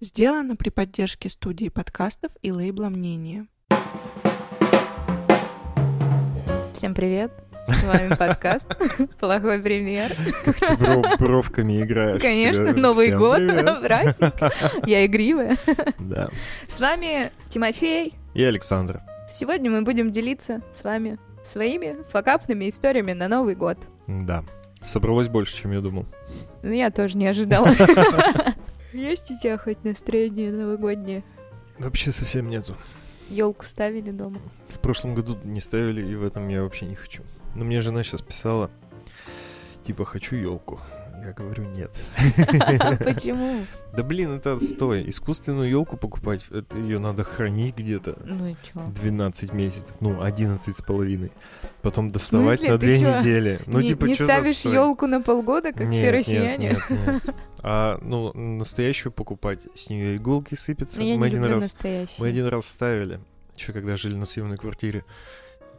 [0.00, 3.48] Сделано при поддержке студии подкастов и лейбла «Мнение».
[6.72, 7.32] Всем привет!
[7.66, 8.66] С вами подкаст
[9.18, 10.12] «Плохой пример».
[10.44, 12.22] Как ты бров- бровками играешь.
[12.22, 13.82] Конечно, Новый «Всем год, привет».
[13.88, 14.86] праздник.
[14.86, 15.56] Я игривая.
[15.98, 16.28] Да.
[16.68, 18.14] С вами Тимофей.
[18.34, 19.02] И Александр.
[19.34, 23.78] Сегодня мы будем делиться с вами своими факапными историями на Новый год.
[24.06, 24.44] Да.
[24.84, 26.06] Собралось больше, чем я думал.
[26.62, 27.72] Ну, я тоже не ожидала.
[28.98, 31.22] Есть у тебя хоть настроение новогоднее?
[31.78, 32.74] Вообще совсем нету.
[33.28, 34.40] Елку ставили дома?
[34.70, 37.22] В прошлом году не ставили, и в этом я вообще не хочу.
[37.54, 38.72] Но мне жена сейчас писала,
[39.84, 40.80] типа, хочу елку.
[41.24, 41.90] Я говорю, нет.
[42.98, 43.64] Почему?
[43.92, 45.08] Да блин, это отстой.
[45.10, 48.84] Искусственную елку покупать, это ее надо хранить где-то Ну и чё?
[48.86, 51.32] 12 месяцев, ну, 11 с половиной.
[51.82, 53.60] Потом доставать на две недели.
[53.66, 56.78] Ну, типа, не ставишь елку на полгода, как все россияне?
[57.60, 61.00] А, ну, настоящую покупать, с нее иголки сыпятся.
[61.00, 61.74] Ну, мы, один раз,
[62.18, 63.20] мы один раз ставили,
[63.56, 65.04] еще когда жили на съемной квартире.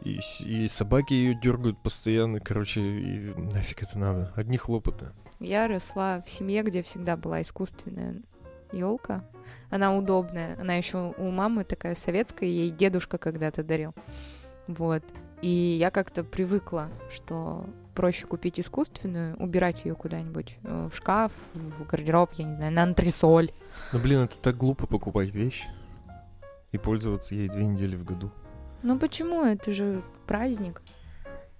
[0.03, 4.33] И, и собаки ее дергают постоянно, короче, и нафиг это надо.
[4.35, 5.07] Одни хлопоты.
[5.39, 8.21] Я росла в семье, где всегда была искусственная
[8.71, 9.23] елка.
[9.69, 10.57] Она удобная.
[10.59, 13.93] Она еще у мамы такая советская, ей дедушка когда-то дарил.
[14.67, 15.03] Вот.
[15.41, 21.85] И я как-то привыкла, что проще купить искусственную, убирать ее куда-нибудь э, в шкаф, в
[21.85, 23.51] гардероб, я не знаю, на антресоль.
[23.93, 25.65] Но, блин, это так глупо покупать вещь
[26.71, 28.31] и пользоваться ей две недели в году.
[28.83, 29.43] Ну почему?
[29.43, 30.81] Это же праздник.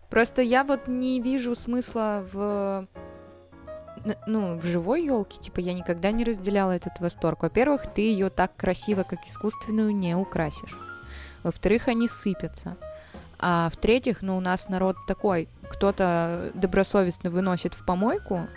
[0.10, 2.88] Просто я вот не вижу смысла в
[4.28, 7.44] ну, в живой елке, типа, я никогда не разделяла этот восторг.
[7.44, 10.78] Во-первых, ты ее так красиво, как искусственную, не украсишь.
[11.44, 12.75] Во-вторых, они сыпятся.
[13.39, 18.47] А в-третьих, ну, у нас народ такой, кто-то добросовестно выносит в помойку,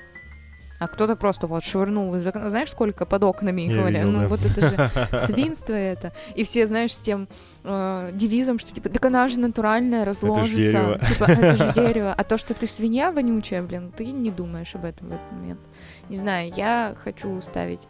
[0.84, 2.50] а кто-то просто вот швырнул из окна.
[2.50, 4.28] Знаешь, сколько под окнами их видел, Ну, да.
[4.28, 6.12] вот это же свинство это.
[6.34, 7.28] И все, знаешь, с тем
[7.64, 10.56] э, девизом, что типа, так она же натуральная, разложится.
[10.56, 10.98] дерево.
[11.08, 12.14] Типа, это же дерево.
[12.16, 15.60] А то, что ты свинья вонючая, блин, ты не думаешь об этом в этот момент.
[16.08, 17.82] Не знаю, я хочу ставить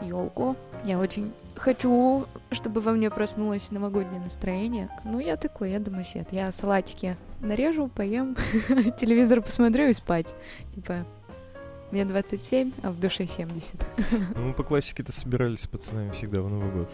[0.00, 0.56] елку.
[0.84, 4.88] Я очень хочу, чтобы во мне проснулось новогоднее настроение.
[5.04, 6.26] Ну, я такой, я домосед.
[6.32, 8.36] Я салатики нарежу, поем,
[9.00, 10.34] телевизор посмотрю и спать.
[10.74, 11.04] Типа,
[11.92, 13.74] мне 27, а в душе 70.
[14.34, 16.90] Ну, мы по классике-то собирались с пацанами всегда в Новый год.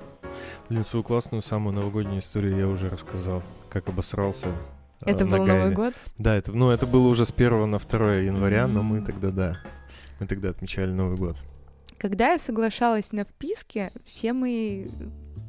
[0.68, 3.42] Блин, свою классную самую новогоднюю историю я уже рассказал.
[3.70, 4.48] Как обосрался
[5.00, 5.46] э, Это на был.
[5.46, 5.94] Новый год.
[6.18, 9.60] Да, это, ну, это было уже с 1 на 2 января, но мы тогда, да,
[10.18, 11.36] мы тогда отмечали Новый год.
[11.96, 14.88] Когда я соглашалась на вписке, все мои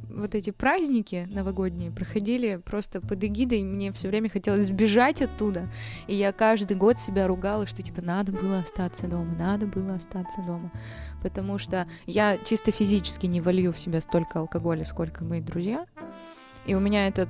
[0.10, 5.70] вот эти праздники новогодние проходили просто под эгидой, мне все время хотелось сбежать оттуда,
[6.08, 10.42] и я каждый год себя ругала, что типа надо было остаться дома, надо было остаться
[10.42, 10.72] дома,
[11.22, 15.86] потому что я чисто физически не волью в себя столько алкоголя, сколько мои друзья,
[16.66, 17.30] и у меня этот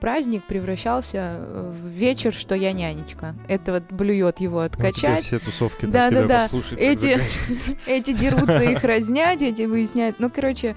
[0.00, 3.36] праздник превращался э, в вечер, что я нянечка.
[3.46, 5.86] Это вот блюет его Ну, откачать, все тусовки
[6.18, 7.20] тебя послушать, так эти,
[7.86, 10.18] эти дерутся, их разнять, эти выясняют.
[10.18, 10.74] Ну, короче,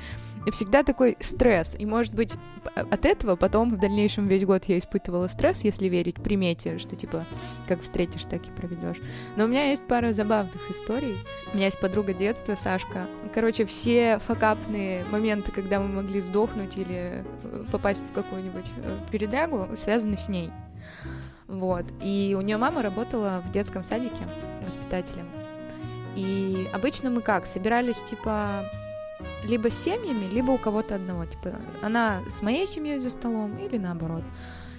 [0.51, 1.75] всегда такой стресс.
[1.77, 2.33] И, может быть,
[2.75, 7.25] от этого потом в дальнейшем весь год я испытывала стресс, если верить примете, что, типа,
[7.67, 8.97] как встретишь, так и проведешь.
[9.35, 11.17] Но у меня есть пара забавных историй.
[11.51, 13.07] У меня есть подруга детства, Сашка.
[13.33, 19.69] Короче, все факапные моменты, когда мы могли сдохнуть или э, попасть в какую-нибудь э, передрягу,
[19.75, 20.51] связаны с ней.
[21.47, 21.85] Вот.
[22.01, 24.27] И у нее мама работала в детском садике
[24.65, 25.27] воспитателем.
[26.15, 27.45] И обычно мы как?
[27.45, 28.69] Собирались, типа,
[29.43, 31.25] либо с семьями, либо у кого-то одного.
[31.25, 34.23] Типа, она с моей семьей за столом или наоборот.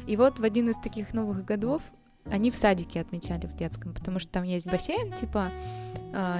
[0.07, 1.83] И вот в один из таких новых годов
[2.31, 5.53] они в садике отмечали в детском, потому что там есть бассейн, типа,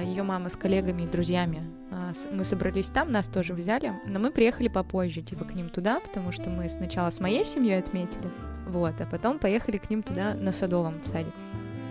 [0.01, 1.61] ее мама с коллегами и друзьями.
[1.91, 5.99] а, Мы собрались там, нас тоже взяли, но мы приехали попозже, типа, к ним туда,
[5.99, 8.31] потому что мы сначала с моей семьей отметили,
[8.67, 11.33] вот, а потом поехали к ним туда на Садовом в садик.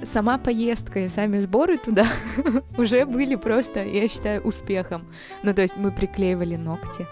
[0.04, 2.06] Сама поездка и сами сборы туда
[2.78, 5.06] уже были просто, я считаю, успехом.
[5.42, 7.06] Ну, то есть мы приклеивали ногти.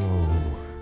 [0.00, 0.26] О,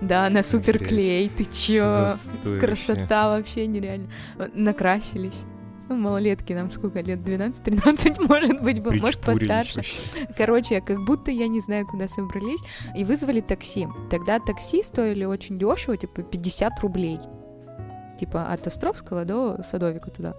[0.01, 2.15] Да, на суперклей, ты чё?
[2.61, 4.09] Красота вообще нереально.
[4.55, 5.43] Накрасились.
[5.89, 7.19] Ну, малолетки, нам сколько лет?
[7.19, 9.77] 12-13, может быть, было, может, постарше.
[9.77, 10.27] вообще.
[10.37, 12.61] Короче, как будто я не знаю, куда собрались.
[12.97, 13.89] И вызвали такси.
[14.11, 17.19] Тогда такси стоили очень дешево, типа 50 рублей.
[18.19, 20.35] Типа от Островского до Садовика туда.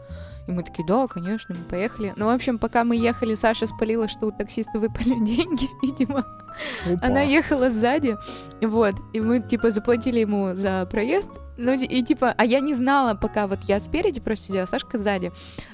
[0.48, 2.14] И мы такие, да, конечно, мы поехали.
[2.18, 6.26] Ну, в общем, пока мы ехали, Саша спалила, что у таксиста выпали деньги, видимо.
[6.86, 7.08] Опа.
[7.08, 8.16] Она ехала сзади,
[8.62, 13.16] вот, и мы, типа, заплатили ему за проезд, ну, и, типа, а я не знала,
[13.16, 15.32] пока вот я спереди просто сидела, Сашка сзади,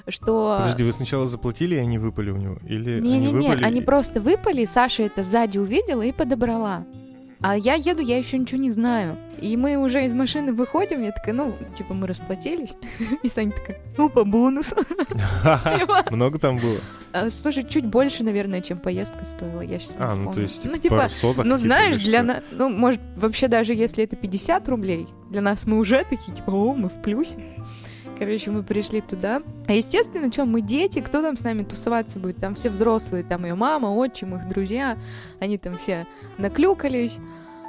[0.08, 0.56] что...
[0.60, 2.56] Подожди, вы сначала заплатили, и они выпали у него?
[2.66, 3.64] Или они Не-не-не, выпали?
[3.64, 6.84] они и- просто выпали, Саша это сзади увидела и подобрала.
[7.42, 9.16] А я еду, я еще ничего не знаю.
[9.40, 12.74] И мы уже из машины выходим, я такая, ну, типа, мы расплатились.
[13.22, 14.74] И Саня такая, ну, по бонусу.
[15.78, 16.80] Типа, Много там было?
[17.12, 20.64] а, Слушай, чуть больше, наверное, чем поездка стоила, я сейчас не А, ну то есть,
[20.64, 24.04] Ну, типа, типа, пару соток, ну, типа, знаешь, для нас, ну, может, вообще даже если
[24.04, 27.36] это 50 рублей, для нас мы уже такие, типа, о, мы в плюсе.
[28.20, 29.40] Короче, мы пришли туда.
[29.66, 32.36] А естественно, что, мы дети, кто там с нами тусоваться будет?
[32.36, 34.98] Там все взрослые, там ее мама, отчим, их друзья.
[35.40, 36.06] Они там все
[36.36, 37.16] наклюкались.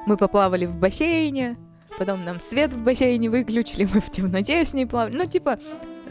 [0.06, 1.56] Мы поплавали в бассейне.
[1.98, 5.16] Потом нам свет в бассейне выключили, мы в темноте с ней плавали.
[5.16, 5.58] Ну, типа,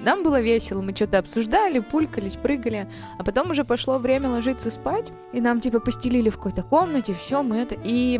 [0.02, 2.88] нам было весело, мы что-то обсуждали, пулькались, прыгали.
[3.18, 7.42] А потом уже пошло время ложиться спать, и нам, типа, постелили в какой-то комнате, все,
[7.42, 7.76] мы это...
[7.84, 8.18] И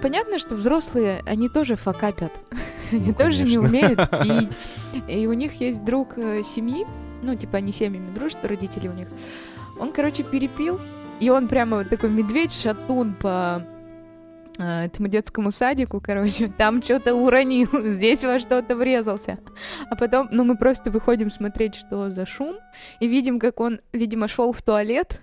[0.00, 2.32] понятно, что взрослые, они тоже факапят.
[2.92, 3.60] Они Ну, тоже не конечно.
[3.62, 5.08] умеют пить.
[5.08, 6.86] И у них есть друг э, семьи,
[7.22, 9.08] ну, типа, они семьями дружат, родители у них.
[9.80, 10.80] Он, короче, перепил,
[11.18, 13.66] и он прямо вот такой медведь-шатун по
[14.58, 19.38] э, этому детскому садику, короче, там что-то уронил, здесь во что-то врезался.
[19.90, 22.56] А потом, ну, мы просто выходим смотреть, что за шум,
[23.00, 25.20] и видим, как он, видимо, шел в туалет,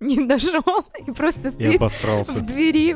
[0.00, 0.62] не дошел,
[1.06, 2.38] и просто И стоит обосрался.
[2.38, 2.94] в двери,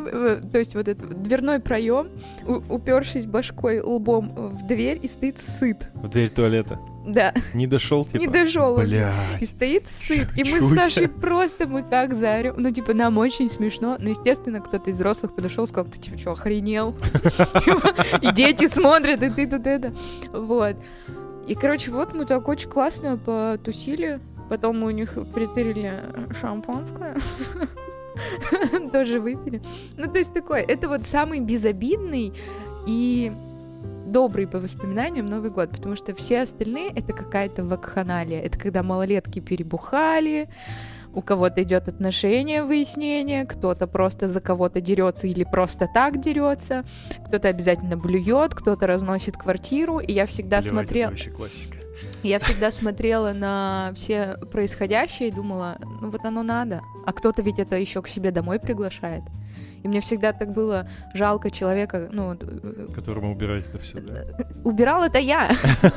[0.50, 2.08] то есть вот этот дверной проем,
[2.46, 5.90] упершись башкой лбом в дверь и стоит сыт.
[5.94, 6.78] В дверь туалета.
[7.06, 8.16] Да, Не дошел, типа?
[8.16, 8.76] не дошел.
[8.76, 8.82] он.
[8.84, 9.46] И Блядь.
[9.46, 10.26] стоит сыт.
[10.36, 12.54] И мы с Сашей просто, мы как заорем.
[12.56, 13.98] Ну, типа, нам очень смешно.
[14.00, 16.96] Но, естественно, кто-то из взрослых подошел, сказал, ты типа, что, охренел?
[18.22, 19.92] И дети смотрят, и ты тут это.
[20.32, 20.76] Вот.
[21.46, 24.18] И, короче, вот мы так очень классно потусили.
[24.48, 26.02] Потом мы у них притырили
[26.40, 27.16] шампанское.
[28.92, 29.62] Тоже выпили.
[29.96, 32.32] Ну, то есть такой, это вот самый безобидный
[32.86, 33.32] и
[34.06, 38.40] добрый по воспоминаниям Новый год, потому что все остальные это какая-то вакханалия.
[38.40, 40.48] Это когда малолетки перебухали,
[41.14, 46.84] у кого-то идет отношение, выяснение, кто-то просто за кого-то дерется или просто так дерется,
[47.26, 51.78] кто-то обязательно блюет, кто-то разносит квартиру, и я всегда Блядь, смотрела, Это вообще классика.
[52.22, 57.58] Я всегда смотрела на все происходящее и думала, ну вот оно надо, а кто-то ведь
[57.58, 59.22] это еще к себе домой приглашает.
[59.82, 64.24] И мне всегда так было жалко человека, ну, э, Которому убирать это все, да?
[64.64, 65.50] убирала это я.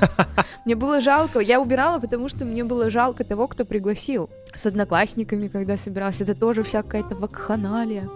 [0.66, 1.40] Мне было жалко.
[1.40, 4.30] Я убирала, потому что мне было жалко того, кто пригласил.
[4.54, 8.10] С одноклассниками, когда собиралась, это тоже вся какая-то вакханалия.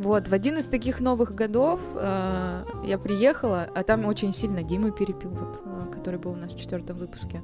[0.00, 4.92] Вот, в один из таких новых годов э, я приехала, а там очень сильно Дима
[4.92, 7.42] перепил, вот, э, который был у нас в четвертом выпуске.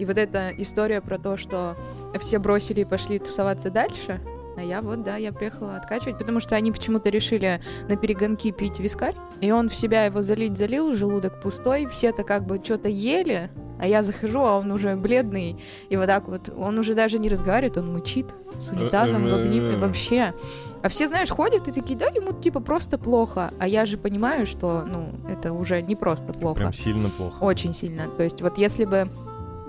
[0.00, 1.76] И вот эта история про то, что
[2.18, 4.20] все бросили и пошли тусоваться дальше,
[4.56, 8.80] а я вот, да, я приехала откачивать, потому что они почему-то решили на перегонки пить
[8.80, 13.50] вискарь, и он в себя его залить залил, желудок пустой, все-то как бы что-то ели,
[13.78, 17.28] а я захожу, а он уже бледный, и вот так вот, он уже даже не
[17.28, 18.26] разговаривает, он мычит
[18.60, 20.34] с унитазом в обнимке вообще.
[20.84, 24.46] А все, знаешь, ходят и такие, да, ему типа просто плохо, а я же понимаю,
[24.46, 26.58] что, ну, это уже не просто плохо.
[26.58, 27.42] Прям сильно плохо.
[27.42, 28.06] Очень сильно.
[28.18, 29.08] То есть вот если бы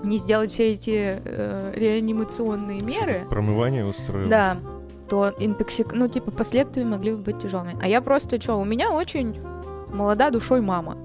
[0.04, 4.28] не сделать все эти э, реанимационные меры, Промывание устроил.
[4.28, 4.58] да,
[5.08, 7.78] то интоксик, ну, типа, последствия могли бы быть тяжелыми.
[7.80, 9.40] А я просто, что, у меня очень
[9.90, 10.98] молода душой мама.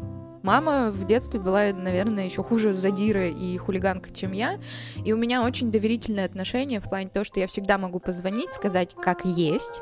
[0.43, 4.59] Мама в детстве была, наверное, еще хуже задира и хулиганка, чем я.
[5.05, 8.93] И у меня очень доверительное отношение в плане того, что я всегда могу позвонить, сказать,
[9.01, 9.81] как есть.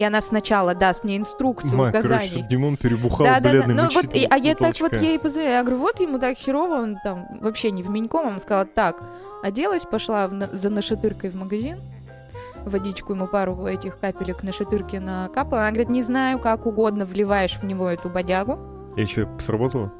[0.00, 2.28] И она сначала даст мне инструкцию, Мать, указания.
[2.30, 3.50] короче, Димон перебухал, Да, да, да.
[3.50, 5.52] бледный, Ну вот, и- а я так вот ей позвонила.
[5.52, 8.26] Я говорю, вот ему так херово, он там вообще не в Меньком.
[8.26, 9.02] Он сказала, так,
[9.44, 11.78] оделась, пошла в за нашатыркой в магазин,
[12.64, 15.62] водичку ему пару этих капелек на шатырке накапала.
[15.62, 18.58] Она говорит, не знаю, как угодно вливаешь в него эту бодягу.
[18.96, 19.92] И что, сработало?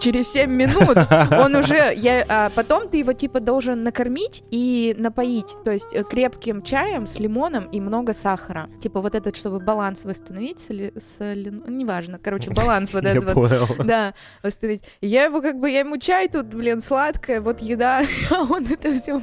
[0.00, 0.96] Через 7 минут
[1.30, 1.92] он уже...
[1.96, 5.54] Я, а потом ты его типа должен накормить и напоить.
[5.64, 8.68] То есть э, крепким чаем с лимоном и много сахара.
[8.82, 10.60] Типа вот этот, чтобы баланс восстановить.
[10.60, 12.18] Соли, соли- ну, неважно.
[12.22, 13.86] Короче, баланс вот этот вот.
[13.86, 14.82] Да, восстановить.
[15.00, 18.92] Я его как бы, я ему чай тут, блин, сладкое, вот еда, а он это
[18.92, 19.20] все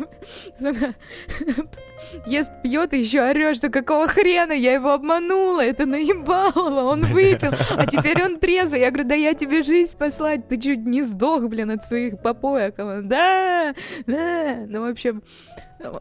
[2.25, 7.53] ест, пьет и еще орет, что какого хрена, я его обманула, это наебалово, он выпил,
[7.75, 8.81] а теперь он трезвый.
[8.81, 12.79] Я говорю, да я тебе жизнь спасла, ты чуть не сдох, блин, от своих попоек.
[12.79, 13.73] Он, да,
[14.05, 15.23] да, ну, в общем,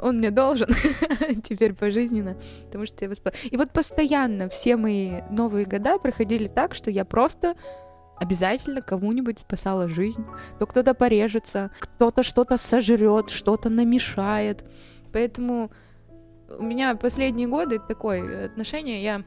[0.00, 0.68] он мне должен
[1.44, 3.38] теперь пожизненно, потому что я его спасла.
[3.50, 7.54] И вот постоянно все мои новые года проходили так, что я просто
[8.20, 10.24] обязательно кому-нибудь спасала жизнь.
[10.58, 14.64] То кто-то порежется, кто-то что-то сожрет, что-то намешает.
[15.12, 15.70] Поэтому
[16.58, 19.24] у меня последние годы такое отношение, я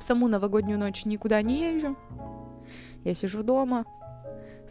[0.00, 1.96] саму новогоднюю ночь никуда не езжу,
[3.04, 3.84] я сижу дома,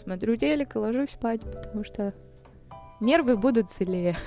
[0.03, 2.13] смотрю телек и ложусь спать, потому что
[2.99, 4.17] нервы будут целее.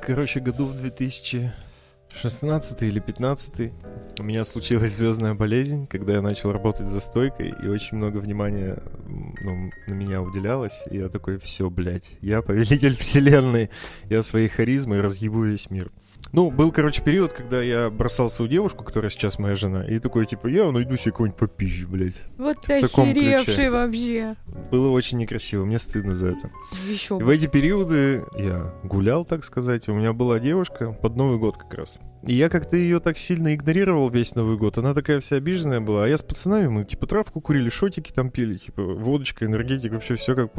[0.00, 3.72] Короче, году в 2016 или 15
[4.18, 8.82] у меня случилась звездная болезнь, когда я начал работать за стойкой, и очень много внимания
[9.06, 10.78] ну, на меня уделялось.
[10.90, 13.70] И я такой, все, блядь, я повелитель вселенной,
[14.04, 15.90] я своей харизмой разъебу весь мир.
[16.32, 20.26] Ну, был, короче, период, когда я бросал свою девушку, которая сейчас моя жена, и такой,
[20.26, 22.22] типа, я найду себе кого-нибудь попизжи, блядь.
[22.36, 24.36] Вот ты охеревший вообще.
[24.70, 26.50] Было очень некрасиво, мне стыдно за это.
[26.86, 29.88] Еще в эти периоды я гулял, так сказать.
[29.88, 31.98] У меня была девушка под Новый год как раз.
[32.26, 34.76] И я как-то ее так сильно игнорировал весь Новый год.
[34.76, 36.04] Она такая вся обиженная была.
[36.04, 40.16] А я с пацанами, мы типа травку курили, шотики там пили, типа водочка, энергетик, вообще
[40.16, 40.52] все как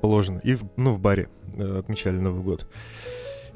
[0.00, 0.38] положено.
[0.44, 2.66] И, ну, в баре э, отмечали Новый год.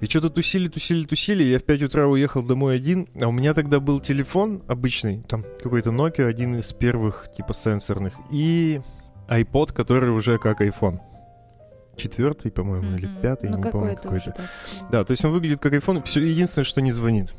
[0.00, 1.43] И что-то тусили, тусили, тусили.
[1.43, 3.09] Я в 5 утра уехал домой один.
[3.21, 8.14] А у меня тогда был телефон обычный, там какой-то Nokia, один из первых, типа, сенсорных.
[8.31, 8.81] И
[9.28, 11.00] iPod, который уже как iPhone.
[11.97, 13.21] Четвертый, по-моему, или Мгм.
[13.23, 14.49] пятый, Ну, не помню уже так.
[14.93, 17.35] Да, то есть он выглядит как iPhone, все единственное, что не звонит.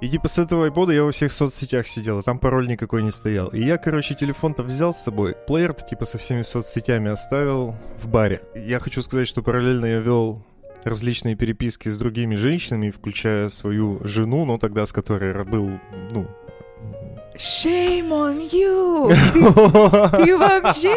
[0.00, 3.10] И типа с этого iPod я во всех соцсетях сидел, а там пароль никакой не
[3.10, 3.48] стоял.
[3.48, 8.40] И я, короче, телефон-то взял с собой, плеер-то типа со всеми соцсетями оставил в баре.
[8.54, 10.42] Я хочу сказать, что параллельно я вел
[10.84, 15.78] различные переписки с другими женщинами, включая свою жену, но тогда с которой был,
[16.12, 16.26] ну...
[17.36, 20.24] Shame on you!
[20.24, 20.94] Ты вообще?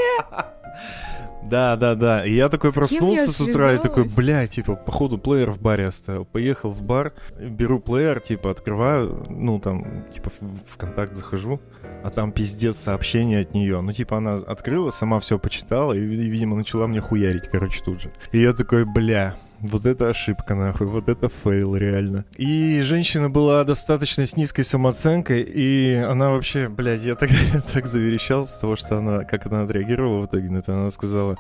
[1.46, 2.26] Да, да, да.
[2.26, 5.62] И я такой С проснулся я с утра и такой, бля, типа, походу плеер в
[5.62, 6.26] баре оставил.
[6.26, 11.60] Поехал в бар, беру плеер, типа, открываю, ну, там, типа, в, контакт захожу,
[12.04, 13.82] а там пиздец сообщение от нее.
[13.82, 18.02] Ну, типа, она открыла, сама все почитала и, ви- видимо, начала мне хуярить, короче, тут
[18.02, 18.12] же.
[18.32, 22.26] И я такой, бля, вот это ошибка, нахуй, вот это fail, реально.
[22.36, 27.30] И женщина была достаточно с низкой самооценкой, и она вообще, блядь, я так,
[27.74, 30.74] так заверещал с того, что она, как она отреагировала в итоге на это.
[30.74, 31.38] Она сказала,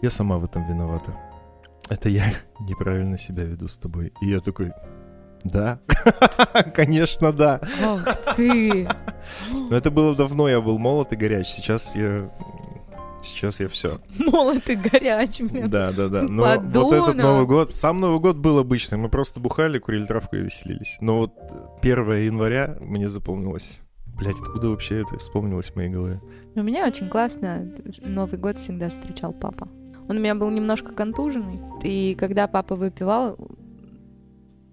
[0.00, 1.12] я сама в этом виновата.
[1.88, 4.12] Это я неправильно себя веду с тобой.
[4.20, 4.72] И я такой,
[5.42, 5.80] да,
[6.74, 7.60] конечно, да.
[7.82, 8.88] Ах ты!
[9.52, 11.48] Но это было давно, я был молод и горяч.
[11.48, 12.30] Сейчас я...
[13.26, 13.98] Сейчас я все.
[14.18, 15.48] Молот и горячий.
[15.48, 15.68] прям.
[15.68, 16.22] Да, да, да.
[16.22, 17.08] Но вот Подонок.
[17.10, 18.98] этот Новый год, сам Новый год был обычный.
[18.98, 20.96] Мы просто бухали, курили травку и веселились.
[21.00, 21.32] Но вот
[21.82, 23.82] 1 января мне запомнилось.
[24.16, 26.20] Блять, откуда вообще это вспомнилось в моей голове?
[26.54, 29.68] У меня очень классно Новый год всегда встречал папа.
[30.08, 33.36] Он у меня был немножко контуженный, и когда папа выпивал,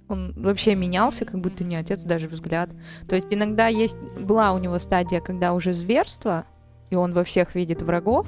[0.08, 2.70] он вообще менялся, как будто не отец, даже взгляд.
[3.10, 6.46] То есть иногда есть была у него стадия, когда уже зверство,
[6.90, 8.28] и он во всех видит врагов.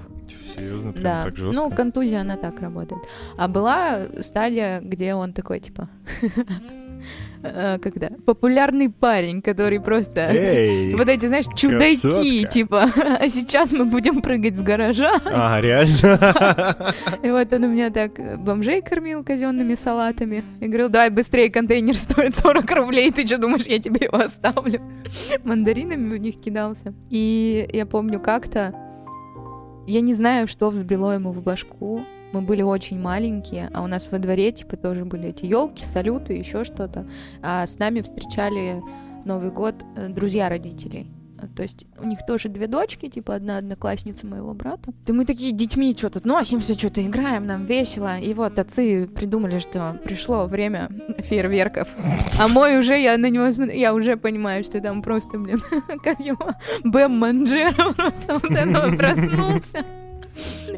[0.56, 1.24] Серьезно, прям да.
[1.24, 1.62] так жестко?
[1.62, 3.02] Ну, контузия, она так работает.
[3.38, 5.90] А была стадия, где он такой, типа,
[7.44, 10.96] э, когда популярный парень, который просто Эй!
[10.98, 12.52] вот эти, знаешь, чудаки, красотка.
[12.52, 12.90] типа,
[13.20, 15.20] а сейчас мы будем прыгать с гаража.
[15.26, 16.94] А, реально?
[17.22, 20.44] И вот он у меня так бомжей кормил казенными салатами.
[20.62, 24.82] И говорил, давай быстрее, контейнер стоит 40 рублей, ты что думаешь, я тебе его оставлю?
[25.44, 26.94] Мандаринами в них кидался.
[27.10, 28.74] И я помню как-то,
[29.88, 32.04] я не знаю, что взбрело ему в башку.
[32.32, 36.34] Мы были очень маленькие, а у нас во дворе, типа, тоже были эти елки, салюты,
[36.34, 37.08] еще что-то.
[37.42, 38.82] А с нами встречали
[39.26, 41.08] Новый год э, друзья родителей.
[41.56, 44.94] То есть у них тоже две дочки, типа одна одноклассница моего брата.
[45.06, 48.18] И мы такие детьми что-то носимся, что-то играем, нам весело.
[48.20, 50.90] И вот отцы придумали, что пришло время
[51.20, 51.88] фейерверков.
[52.40, 55.62] А мой уже, я на него смотрю, я уже понимаю, что там просто, блин,
[56.04, 56.52] как его,
[56.84, 59.86] Бэм Манджеро просто вот это вот проснулся.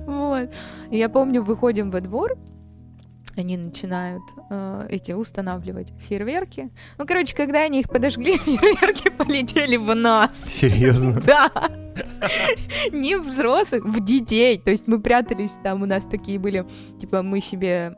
[0.05, 0.49] Вот.
[0.91, 2.37] И я помню, выходим во двор,
[3.35, 6.69] они начинают э, эти устанавливать фейерверки.
[6.97, 10.31] Ну, короче, когда они их подожгли, фейерверки полетели в нас.
[10.45, 11.21] Серьезно?
[11.27, 11.51] Да.
[12.91, 14.59] Не взрослых, в детей.
[14.59, 16.65] То есть мы прятались там, у нас такие были,
[17.01, 17.97] типа, мы себе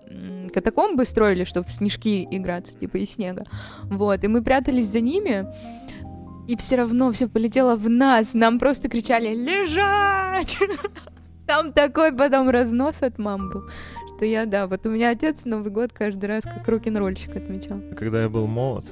[0.54, 3.46] катакомбы строили, чтобы в снежки играться, типа, из снега.
[3.84, 5.46] Вот, и мы прятались за ними,
[6.48, 8.34] и все равно все полетело в нас.
[8.34, 10.58] Нам просто кричали «Лежать!»
[11.50, 13.64] Там такой потом разнос от мам был,
[14.16, 17.82] что я, да, вот у меня отец Новый год каждый раз как рок-н-ролльщик отмечал.
[17.98, 18.86] Когда я был молод,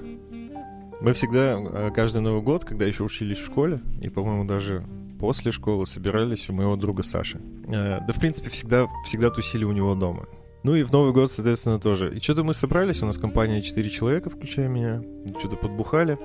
[1.00, 4.84] мы всегда, э, каждый Новый год, когда еще учились в школе, и, по-моему, даже
[5.20, 7.40] после школы собирались у моего друга Саши.
[7.68, 10.26] Э, Да, в принципе, всегда, всегда тусили у него дома.
[10.64, 12.16] Ну и в Новый год, соответственно, тоже.
[12.18, 15.04] И что-то мы собрались, у нас компания 4 человека, включая меня,
[15.38, 16.18] что-то подбухали.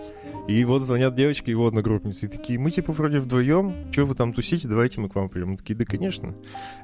[0.49, 4.33] И вот звонят девочки, его одногруппницы, и такие, мы типа вроде вдвоем, что вы там
[4.33, 5.51] тусите, давайте мы к вам придем.
[5.51, 6.35] Мы такие, да, конечно.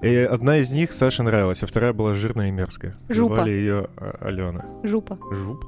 [0.01, 2.97] И одна из них Саше нравилась, а вторая была жирная и мерзкая.
[3.09, 3.35] Жупа.
[3.37, 3.89] Звали ее
[4.21, 4.65] Алена.
[4.85, 5.19] Жупа.
[5.33, 5.65] Жуп?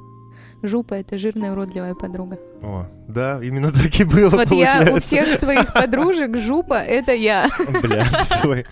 [0.62, 2.38] Жупа— это жирная уродливая подруга.
[2.61, 4.92] О, да, именно так и было, Вот я получается.
[4.92, 7.49] у всех своих подружек жупа— это я.
[7.82, 8.66] Блядь, стой.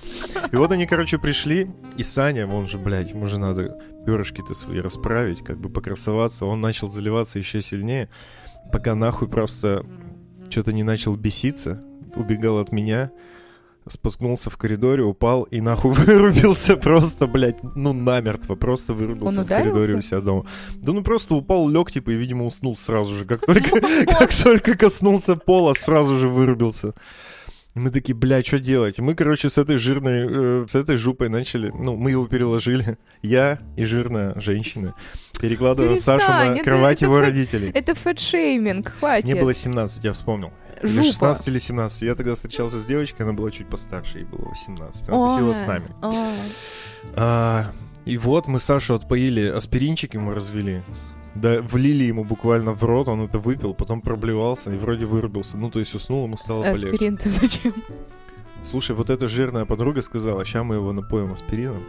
[0.52, 4.80] И вот они, короче, пришли, и Саня, он же, блядь, ему же надо перышки-то свои
[4.80, 6.44] расправить, как бы покрасоваться.
[6.44, 8.10] Он начал заливаться еще сильнее,
[8.72, 9.84] пока нахуй просто
[10.50, 11.82] что-то не начал беситься,
[12.16, 13.10] убегал от меня,
[13.88, 19.96] споткнулся в коридоре, упал и нахуй вырубился просто, блядь, ну намертво, просто вырубился в коридоре
[19.96, 20.46] у себя дома.
[20.74, 23.24] Да ну просто упал, лег, типа, и, видимо, уснул сразу же.
[23.24, 26.94] Как только, как только коснулся пола, сразу же вырубился.
[27.78, 28.98] И мы такие, бля, что делать?
[28.98, 32.98] И мы, короче, с этой жирной, э, с этой жупой начали, ну, мы его переложили,
[33.22, 34.96] я и жирная женщина,
[35.40, 37.70] перекладываем Сашу Перестань, на это- кровать это его фэ- родителей.
[37.72, 39.26] Это фэтшейминг, хватит.
[39.30, 40.50] Мне было 17, я вспомнил.
[40.82, 41.04] Или Жупа.
[41.04, 42.02] 16 или 17.
[42.02, 45.08] Я тогда встречался с девочкой, она была чуть постарше, ей было 18.
[45.08, 45.84] Она тусила с Ой, нами.
[46.02, 46.34] ой.
[47.14, 47.70] А,
[48.04, 50.82] и вот мы Сашу отпоили, аспиринчик ему развели.
[51.40, 55.56] Да, влили ему буквально в рот, он это выпил, потом проблевался и вроде вырубился.
[55.56, 56.88] Ну, то есть уснул, ему стало полегче.
[56.88, 57.74] Аспирин ты зачем?
[58.64, 61.84] Слушай, вот эта жирная подруга сказала, сейчас мы его напоим аспирином,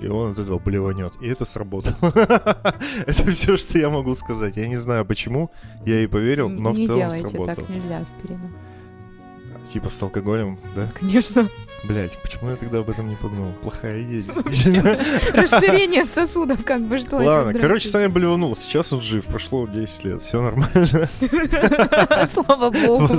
[0.00, 1.12] и он от этого блеванет.
[1.20, 1.94] И это сработало.
[3.06, 4.56] Это все, что я могу сказать.
[4.56, 5.50] Я не знаю почему,
[5.84, 7.56] я ей поверил, но в не целом делайте сработало.
[7.56, 8.54] так, нельзя аспирином.
[9.70, 10.90] Типа с алкоголем, да?
[10.94, 11.48] Конечно.
[11.84, 13.52] Блять, почему я тогда об этом не подумал?
[13.62, 14.24] Плохая идея.
[15.34, 17.88] Расширение сосудов, как бы что Ладно, короче.
[17.88, 21.10] Саня блеванул, сейчас он жив, прошло 10 лет, все нормально.
[22.32, 23.14] Слава богу.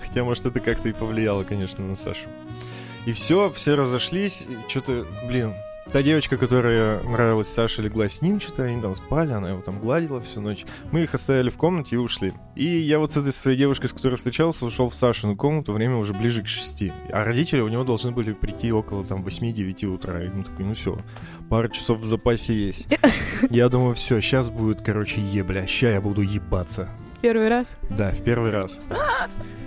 [0.00, 2.28] Хотя, может, это как-то и повлияло, конечно, на Сашу.
[3.04, 4.48] И все, все разошлись.
[4.68, 5.54] Что-то, блин,
[5.92, 9.80] та девочка, которая нравилась Саше, легла с ним, что-то они там спали, она его там
[9.80, 10.64] гладила всю ночь.
[10.92, 12.32] Мы их оставили в комнате и ушли.
[12.54, 15.96] И я вот с этой своей девушкой, с которой встречался, ушел в Сашину комнату, время
[15.96, 16.84] уже ближе к 6.
[17.12, 20.22] А родители у него должны были прийти около там 8-9 утра.
[20.24, 20.98] И он такой, ну все,
[21.48, 22.88] пара часов в запасе есть.
[23.50, 26.90] Я думаю, все, сейчас будет, короче, ебля, ща я буду ебаться.
[27.20, 27.66] Первый раз.
[27.90, 28.80] Да, в первый раз.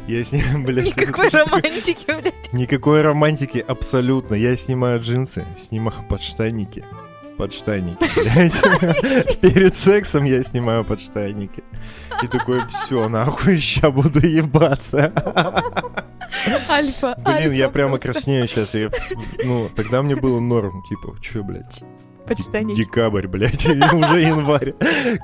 [0.08, 0.86] Я с ним, блядь...
[0.88, 2.54] Никакой романтики, блядь.
[2.54, 4.36] Никакой романтики абсолютно.
[4.36, 6.86] Я снимаю джинсы, снимаю подштанники.
[7.38, 9.40] Подштанники, блядь.
[9.40, 11.64] Перед сексом я снимаю подштанники.
[12.24, 15.12] И такой, все, нахуй, ща буду ебаться.
[16.70, 17.16] Альфа.
[17.26, 18.76] Блин, я прямо краснею сейчас.
[19.44, 20.84] Ну, тогда мне было норм.
[20.88, 21.84] Типа, че, блядь?
[22.28, 22.78] Подштанники.
[22.78, 24.74] Декабрь, блядь, уже январь.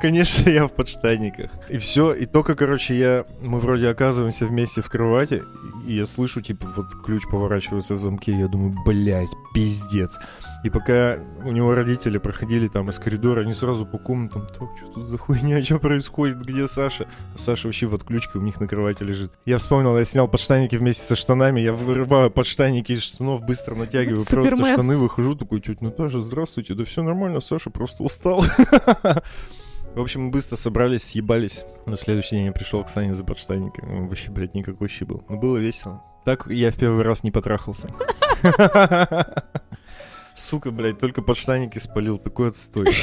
[0.01, 1.51] Конечно, я в подштанниках.
[1.69, 3.25] И все, и только, короче, я...
[3.41, 5.43] Мы вроде оказываемся вместе в кровати,
[5.87, 10.17] и я слышу, типа, вот ключ поворачивается в замке, и я думаю, блядь, пиздец.
[10.63, 14.87] И пока у него родители проходили там из коридора, они сразу по комнатам, так, что
[14.87, 17.07] тут за хуйня, что происходит, где Саша?
[17.35, 19.31] А Саша вообще в отключке у них на кровати лежит.
[19.45, 24.25] Я вспомнил, я снял подштанники вместе со штанами, я вырываю подштанники из штанов, быстро натягиваю
[24.25, 24.73] просто Супермен.
[24.73, 28.43] штаны, выхожу, такой, тетя Наташа, здравствуйте, да все нормально, Саша просто устал.
[29.95, 31.65] В общем, мы быстро собрались, съебались.
[31.87, 33.97] На следующий день я пришел к Сане за подштанниками.
[33.97, 35.23] Он Вообще, блядь, никакой щи был.
[35.27, 36.03] Но было весело.
[36.23, 37.87] Так я в первый раз не потрахался.
[40.37, 42.17] Сука, блядь, только подштанники спалил.
[42.19, 42.87] Такой отстой.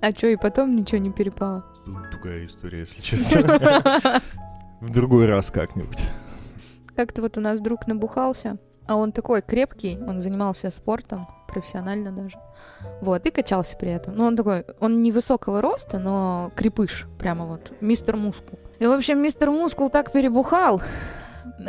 [0.00, 1.64] А что, и потом ничего не перепало?
[2.12, 4.22] Тугая история, если честно.
[4.80, 5.98] В другой раз как-нибудь.
[6.94, 12.38] Как-то вот у нас друг набухался, а он такой крепкий, он занимался спортом, профессионально даже.
[13.00, 14.14] Вот, и качался при этом.
[14.14, 18.60] Ну, он такой, он невысокого роста, но крепыш, прямо вот, мистер Мускул.
[18.78, 20.80] И, в общем, мистер Мускул так перебухал,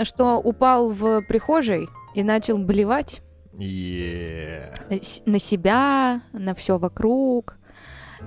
[0.03, 3.23] что упал в прихожей и начал блевать
[3.59, 4.71] Е.
[5.01, 7.57] с- на себя, на все вокруг.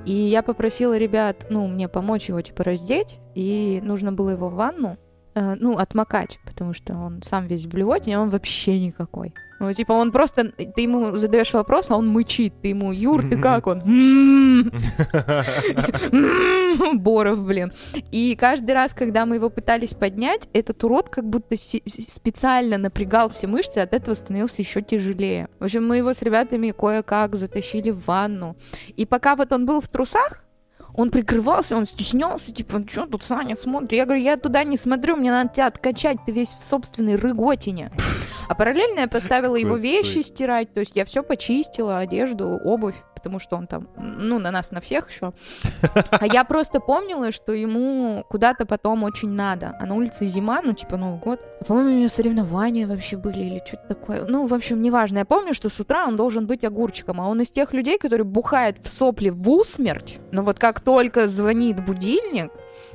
[0.07, 4.55] И я попросила ребят, ну, мне помочь его, типа, раздеть, и нужно было его в
[4.55, 4.97] ванну,
[5.35, 9.35] э, ну, отмокать, потому что он сам весь в блевотине, а он вообще никакой.
[9.62, 13.37] Ну, типа, он просто, ты ему задаешь вопрос, а он мычит, ты ему, Юр, ты
[13.40, 13.81] как он?
[13.83, 14.72] «М,
[16.12, 17.72] м, Боров, блин.
[18.11, 23.46] И каждый раз, когда мы его пытались поднять, этот урод как будто специально напрягал все
[23.46, 25.48] мышцы, от этого становился еще тяжелее.
[25.61, 28.57] В общем, мы его с ребятами кое-как затащили в ванну.
[28.96, 30.42] И пока вот он был в трусах,
[30.94, 33.92] он прикрывался, он стеснялся, типа, что тут Саня смотрит?
[33.92, 37.90] Я говорю, я туда не смотрю, мне надо тебя откачать, ты весь в собственной рыготине.
[38.48, 43.38] А параллельно я поставила его вещи стирать, то есть я все почистила, одежду, обувь, потому
[43.38, 45.32] что он там, ну, на нас, на всех еще.
[46.11, 49.76] А я просто помнила, что ему куда-то потом очень надо.
[49.78, 51.40] А на улице зима, ну, типа Новый год.
[51.68, 54.24] По-моему, у него соревнования вообще были или что-то такое.
[54.26, 55.18] Ну, в общем, неважно.
[55.18, 58.24] Я помню, что с утра он должен быть огурчиком, а он из тех людей, который
[58.24, 60.18] бухает в сопли в усмерть.
[60.32, 62.50] Но вот как только звонит будильник,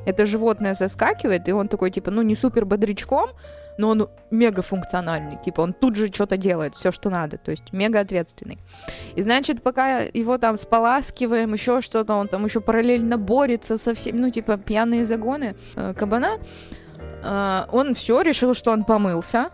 [0.06, 3.30] это животное заскакивает, и он такой, типа, ну, не супер бодрячком,
[3.78, 7.72] но он мега функциональный, типа он тут же что-то делает, все, что надо, то есть
[7.74, 8.58] мега ответственный.
[9.16, 14.18] И значит, пока его там споласкиваем, еще что-то, он там еще параллельно борется со всеми,
[14.18, 16.40] ну, типа пьяные загоны э, кабана,
[17.24, 19.50] э, он все решил, что он помылся,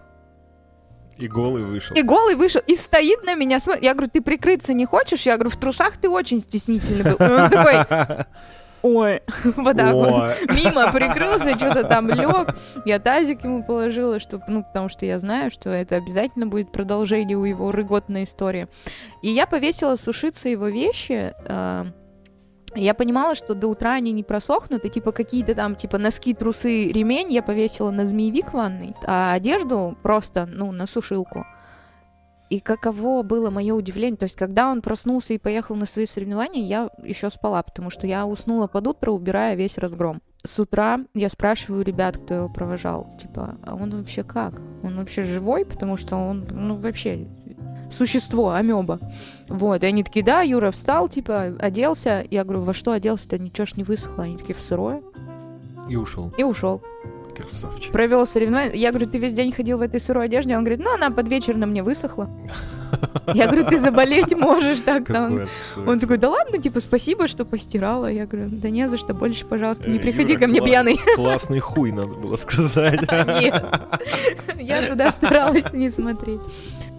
[1.18, 1.96] И голый вышел.
[1.96, 3.84] и голый вышел, и стоит на меня, смотрит.
[3.84, 5.22] Я говорю, ты прикрыться не хочешь?
[5.26, 7.18] Я говорю, в трусах ты очень стеснительный был.
[7.18, 8.26] И он такой,
[8.84, 10.36] ой, вот так вот.
[10.50, 12.56] Мимо прикрылся, что-то там лег.
[12.86, 17.38] Я тазик ему положила, чтобы, ну, потому что я знаю, что это обязательно будет продолжение
[17.38, 18.68] у его рыготной истории.
[19.22, 21.34] И я повесила сушиться его вещи.
[21.46, 21.86] э,
[22.76, 26.92] я понимала, что до утра они не просохнут, и типа какие-то там, типа носки, трусы,
[26.92, 31.46] ремень я повесила на змеевик ванной, а одежду просто, ну, на сушилку.
[32.54, 36.64] И каково было мое удивление, то есть когда он проснулся и поехал на свои соревнования,
[36.64, 40.22] я еще спала, потому что я уснула под утро, убирая весь разгром.
[40.44, 44.62] С утра я спрашиваю ребят, кто его провожал, типа, а он вообще как?
[44.84, 45.66] Он вообще живой?
[45.66, 47.26] Потому что он, ну, вообще
[47.92, 49.00] существо, амеба.
[49.48, 52.24] Вот, и они такие, да, Юра встал, типа, оделся.
[52.30, 53.40] Я говорю, во что оделся-то?
[53.40, 54.26] Ничего ж не высохло.
[54.26, 55.02] Они такие, в сырое.
[55.90, 56.32] И ушел.
[56.38, 56.84] И ушел.
[57.36, 57.92] Красавчик.
[57.92, 58.74] Провел соревнования.
[58.74, 60.56] Я говорю, ты весь день ходил в этой сырой одежде?
[60.56, 62.30] Он говорит, ну, она под вечер на мне высохла.
[63.34, 65.48] Я говорю, ты заболеть можешь так там.
[65.88, 68.08] Он такой, да ладно, типа, спасибо, что постирала.
[68.08, 71.00] Я говорю, да не за что, больше, пожалуйста, не Э, приходи ко мне пьяный.
[71.16, 73.02] Классный хуй, надо было сказать.
[73.12, 73.66] Нет.
[74.60, 76.42] Я туда старалась не смотреть.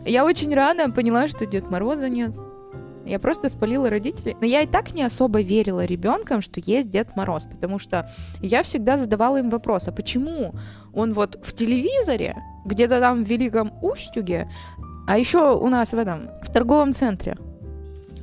[0.04, 2.32] Я очень рано поняла, что Дед Мороза нет.
[3.06, 4.36] Я просто спалила родителей.
[4.40, 8.62] Но я и так не особо верила ребенкам, что есть Дед Мороз, потому что я
[8.62, 10.54] всегда задавала им вопрос, а почему
[10.94, 14.48] он вот в телевизоре, где-то там в Великом Устюге,
[15.06, 17.36] а еще у нас в этом, в торговом центре.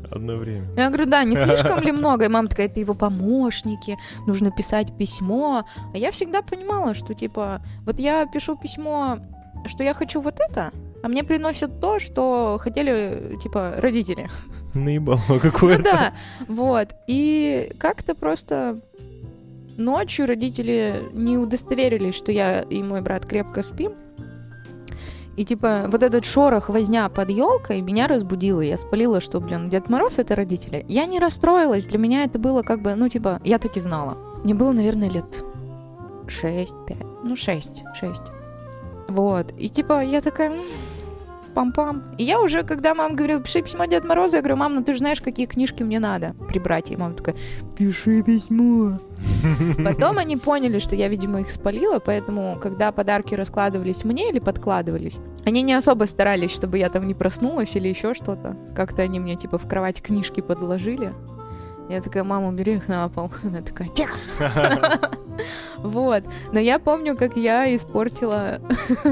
[0.09, 0.67] Одно время.
[0.75, 2.25] Я говорю, да, не слишком ли много?
[2.25, 5.63] И мама такая, это его помощники, нужно писать письмо.
[5.93, 9.19] А я всегда понимала, что типа, вот я пишу письмо,
[9.67, 10.71] что я хочу вот это,
[11.03, 14.29] а мне приносят то, что хотели, типа, родители.
[14.73, 15.84] Наебало Ну какое-то.
[15.84, 16.13] да,
[16.47, 16.89] вот.
[17.07, 18.79] И как-то просто
[19.77, 23.93] ночью родители не удостоверились, что я и мой брат крепко спим.
[25.38, 28.62] И типа вот этот шорох, возня под елкой меня разбудила.
[28.62, 30.86] Я спалила, что, блин, Дед Мороз это родители.
[30.89, 31.86] Я не расстроилась.
[31.86, 34.17] Для меня это было как бы, ну, типа, я таки знала.
[34.43, 35.43] Мне было, наверное, лет
[36.27, 36.97] 6, 5.
[37.23, 38.21] Ну, 6, 6.
[39.07, 39.53] Вот.
[39.57, 40.60] И типа я такая, «М,
[41.53, 42.15] пам-пам.
[42.17, 44.93] И я уже, когда мама говорила, пиши письмо Дед Морозу, я говорю, мам, ну ты
[44.93, 46.91] же знаешь, какие книжки мне надо прибрать.
[46.91, 47.35] И мама такая,
[47.77, 48.99] пиши письмо.
[49.83, 55.19] Потом они поняли, что я, видимо, их спалила, поэтому, когда подарки раскладывались мне или подкладывались,
[55.45, 58.55] они не особо старались, чтобы я там не проснулась или еще что-то.
[58.75, 61.13] Как-то они мне, типа, в кровать книжки подложили.
[61.89, 63.31] Я такая, мама, убери их на пол.
[63.43, 64.17] Она такая, тихо.
[65.77, 66.23] Вот.
[66.51, 68.60] Но я помню, как я испортила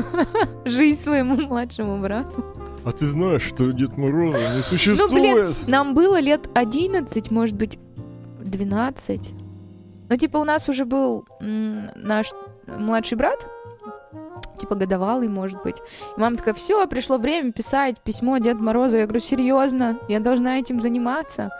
[0.65, 2.45] жизнь своему младшему брату.
[2.85, 5.55] А ты знаешь, что Дед Мороза не Ну, существует?
[5.67, 7.77] Нам было лет 11, может быть,
[8.43, 9.33] 12.
[10.09, 12.31] Ну, типа, у нас уже был наш
[12.65, 13.45] младший брат,
[14.59, 15.77] типа, годовалый, может быть.
[16.17, 18.97] И мама такая, все, пришло время писать письмо Дед Морозу.
[18.97, 21.51] Я говорю, серьезно, я должна этим заниматься.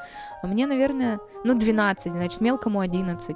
[0.41, 3.36] А мне, наверное, ну, 12, значит, мелкому 11.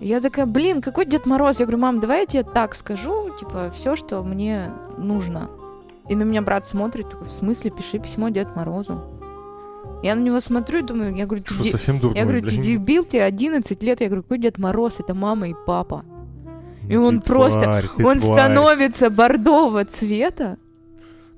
[0.00, 1.58] Я такая, блин, какой Дед Мороз?
[1.60, 5.50] Я говорю, мам, давай я тебе так скажу, типа, все, что мне нужно.
[6.08, 9.02] И на меня брат смотрит, такой, в смысле, пиши письмо Дед Морозу.
[10.02, 12.42] Я на него смотрю и думаю, я говорю, ты Что, де- совсем дурной, я говорю,
[12.46, 14.00] ты дебил, тебе 11 лет.
[14.00, 14.94] Я говорю, какой Дед Мороз?
[15.00, 16.04] Это мама и папа.
[16.88, 18.38] и Ну он ты просто- тварь, ты Он тварь.
[18.38, 20.56] становится бордового цвета,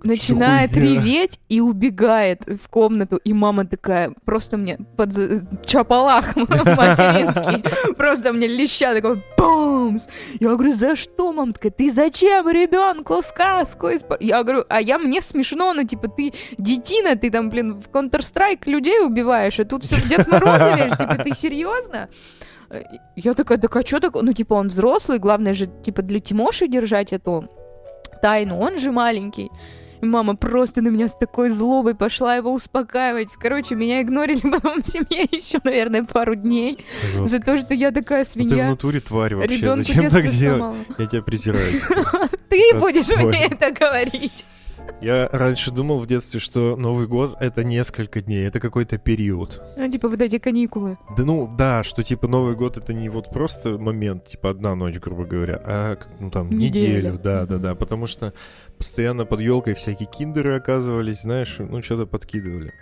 [0.02, 3.16] начинает реветь и убегает в комнату.
[3.24, 5.14] И мама такая, просто мне под
[5.66, 10.02] чапалах материнский, просто мне леща такой бумс.
[10.38, 11.52] Я говорю, за что, мам?
[11.52, 16.32] Такая, ты зачем ребенку сказку испо-?» Я говорю, а я мне смешно, ну типа ты
[16.58, 20.98] детина, ты там, блин, в Counter-Strike людей убиваешь, а тут все в Дед Мороза веришь,
[20.98, 22.08] типа ты серьезно?
[23.16, 24.22] Я такая, так а что такое?
[24.22, 27.48] Ну, типа, он взрослый, главное же, типа, для Тимоши держать эту
[28.22, 29.50] тайну, он же маленький.
[30.02, 33.28] Мама просто на меня с такой злобой пошла его успокаивать.
[33.38, 37.26] Короче, меня игнорили потом в семье еще, наверное, пару дней Жестко.
[37.26, 38.68] за то, что я такая Ну ты в свинья.
[38.70, 39.56] натуре тварь вообще.
[39.56, 40.76] Ребенку Зачем так делать?
[40.98, 41.70] Я тебя презираю.
[42.48, 44.44] Ты будешь мне это говорить.
[45.00, 49.62] Я раньше думал в детстве, что Новый год— это несколько дней, это какой-то период.
[49.76, 50.98] Ну, типа, вот эти каникулы.
[51.16, 54.98] Да ну, да, что типа Новый год— это не вот просто момент, типа одна ночь,
[54.98, 56.98] грубо говоря, а ну там Неделя.
[56.98, 58.32] неделю, да, да, да, потому что
[58.76, 62.72] постоянно под елкой всякие киндеры оказывались, знаешь, ну что-то подкидывали.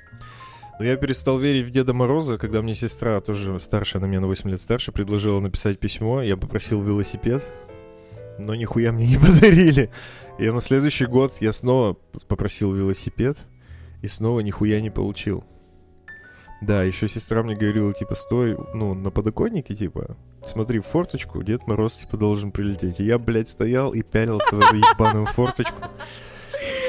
[0.79, 4.29] Но я перестал верить в Деда Мороза, когда мне сестра, тоже старшая на меня на
[4.29, 6.23] 8 лет старше, предложила написать письмо.
[6.23, 7.45] Я попросил велосипед,
[8.39, 9.91] но нихуя мне не подарили.
[10.39, 11.95] И на следующий год я снова
[12.29, 13.37] попросил велосипед,
[14.03, 15.45] и снова нихуя не получил.
[16.61, 21.67] Да, еще сестра мне говорила, типа, стой, ну, на подоконнике, типа, смотри в форточку, Дед
[21.69, 22.99] Мороз, типа, должен прилететь.
[22.99, 25.77] И я, блядь, стоял и пялился в эту ебаную форточку.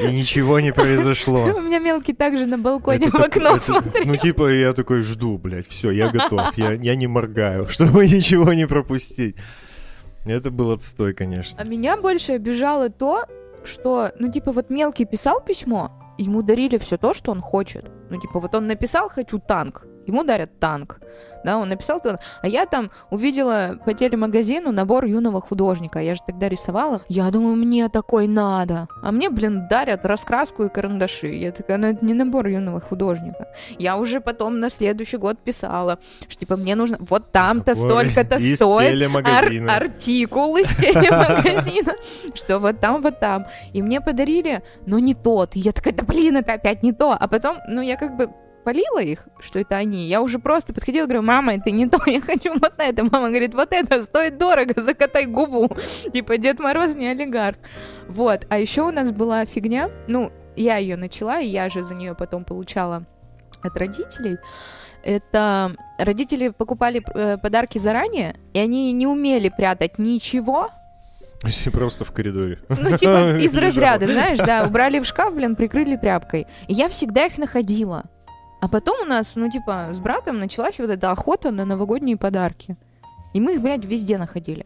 [0.02, 1.44] И ничего не произошло.
[1.56, 4.06] У меня мелкий также на балконе Это в так- окно это- смотрел.
[4.08, 6.58] Ну, типа, я такой жду, блядь, все, я готов.
[6.58, 9.36] Я, я не моргаю, чтобы ничего не пропустить.
[10.30, 11.64] Это был отстой, А конечно.
[11.64, 13.26] меня больше обижало то,
[13.64, 17.86] что, ну, типа, вот мелкий писал письмо, ему дарили все то, что он хочет.
[18.10, 21.00] Ну, типа, вот он написал «хочу танк», ему дарят танк.
[21.44, 22.02] Да, он написал.
[22.42, 26.00] А я там увидела по телемагазину набор юного художника.
[26.00, 27.02] Я же тогда рисовала.
[27.08, 28.88] Я думаю, мне такой надо.
[29.02, 31.28] А мне, блин, дарят раскраску и карандаши.
[31.28, 33.48] Я такая, ну это не набор юного художника.
[33.78, 38.92] Я уже потом на следующий год писала, что типа мне нужно вот там-то столько-то стоит.
[39.70, 41.96] Ар- артикул из телемагазина,
[42.34, 43.46] что вот там, вот там.
[43.74, 45.56] И мне подарили, но не тот.
[45.56, 47.16] Я такая, да блин, это опять не то.
[47.20, 48.30] А потом, ну, я как бы
[48.70, 50.06] полила их, что это они.
[50.06, 53.04] Я уже просто подходила, говорю, мама, это не то, я хочу вот это.
[53.04, 55.76] Мама говорит, вот это стоит дорого, закатай губу.
[56.14, 57.58] Типа, Дед Мороз не олигарх.
[58.08, 58.46] Вот.
[58.50, 62.14] А еще у нас была фигня, ну, я ее начала, и я же за нее
[62.14, 63.06] потом получала
[63.64, 64.38] от родителей.
[65.04, 70.70] Это родители покупали э, подарки заранее, и они не умели прятать ничего,
[71.72, 72.60] Просто в коридоре.
[72.68, 76.48] ну, типа, из разряда, знаешь, да, убрали в шкаф, блин, прикрыли тряпкой.
[76.68, 78.06] И я всегда их находила.
[78.62, 82.76] А потом у нас, ну, типа, с братом началась вот эта охота на новогодние подарки.
[83.34, 84.66] И мы их, блядь, везде находили.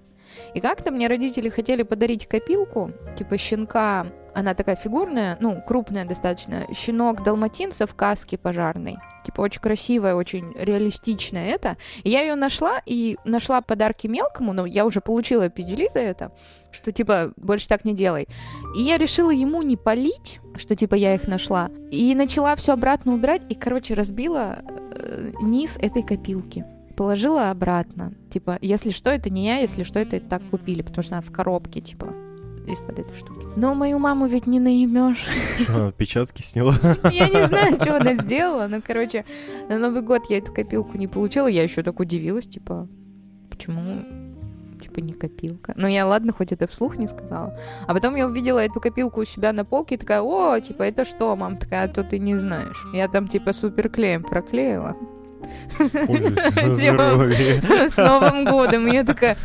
[0.53, 6.65] И как-то мне родители хотели подарить копилку, типа щенка, она такая фигурная, ну, крупная достаточно,
[6.73, 8.97] щенок далматинца в каске пожарной.
[9.23, 11.77] Типа очень красивая, очень реалистичная это.
[12.03, 16.31] И я ее нашла, и нашла подарки мелкому, но я уже получила пиздюли за это,
[16.71, 18.27] что типа больше так не делай.
[18.75, 21.69] И я решила ему не полить, что типа я их нашла.
[21.91, 26.65] И начала все обратно убирать, и, короче, разбила э, низ этой копилки.
[26.95, 28.13] Положила обратно.
[28.31, 31.31] Типа, если что, это не я, если что, это так купили, потому что она в
[31.31, 32.13] коробке, типа,
[32.67, 33.47] из-под этой штуки.
[33.55, 35.25] Но мою маму ведь не наимешь.
[35.59, 36.75] Что, она отпечатки сняла?
[37.11, 39.25] Я не знаю, что она сделала, но, короче,
[39.69, 42.87] на Новый год я эту копилку не получила, я еще так удивилась, типа,
[43.49, 44.05] почему,
[45.01, 45.73] не копилка?
[45.75, 47.57] Ну, я, ладно, хоть это вслух не сказала.
[47.87, 51.05] А потом я увидела эту копилку у себя на полке и такая, о, типа, это
[51.05, 51.57] что, мам?
[51.57, 52.85] Такая, а то ты не знаешь.
[52.93, 54.95] Я там, типа, суперклеем проклеила.
[56.75, 57.29] Типа.
[57.89, 58.87] С Новым годом.
[58.87, 59.37] Я такая,